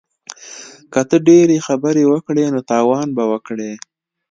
[0.93, 3.71] که ته ډیرې خبرې وکړې نو تاوان به وکړې